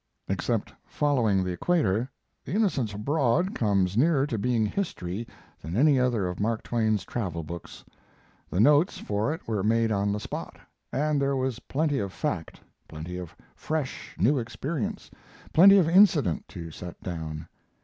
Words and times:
Except 0.27 0.73
Following 0.87 1.43
the 1.43 1.51
Equator, 1.51 2.09
The 2.43 2.53
Innocents 2.53 2.91
Abroad 2.95 3.53
comes 3.53 3.95
nearer 3.95 4.25
to 4.25 4.39
being 4.39 4.65
history 4.65 5.27
than 5.61 5.77
any 5.77 5.99
other 5.99 6.25
of 6.27 6.39
Mark 6.39 6.63
Twain's 6.63 7.05
travel 7.05 7.43
books. 7.43 7.85
The 8.49 8.59
notes 8.59 8.97
for 8.97 9.31
it 9.31 9.47
were 9.47 9.61
made 9.63 9.91
on 9.91 10.11
the 10.11 10.19
spot, 10.19 10.57
and 10.91 11.21
there 11.21 11.35
was 11.35 11.59
plenty 11.59 11.99
of 11.99 12.11
fact, 12.11 12.59
plenty 12.87 13.17
of 13.19 13.35
fresh, 13.55 14.15
new 14.17 14.39
experience, 14.39 15.11
plenty 15.53 15.77
of 15.77 15.87
incident 15.87 16.47
to 16.47 16.71
set 16.71 16.99
down. 17.03 17.47